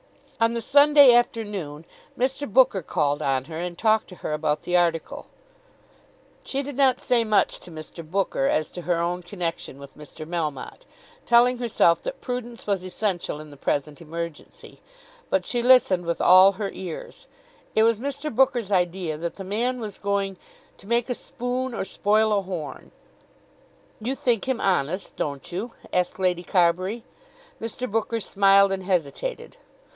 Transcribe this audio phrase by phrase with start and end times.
[0.39, 1.85] On the Sunday afternoon
[2.17, 2.51] Mr.
[2.51, 5.27] Booker called on her and talked to her about the article.
[6.43, 8.03] She did not say much to Mr.
[8.03, 10.27] Booker as to her own connection with Mr.
[10.27, 10.87] Melmotte,
[11.27, 14.81] telling herself that prudence was essential in the present emergency.
[15.29, 17.27] But she listened with all her ears.
[17.75, 18.33] It was Mr.
[18.35, 20.37] Booker's idea that the man was going
[20.79, 22.89] "to make a spoon or spoil a horn."
[23.99, 27.03] "You think him honest; don't you?" asked Lady Carbury.
[27.61, 27.89] Mr.
[27.89, 29.57] Booker smiled and hesitated.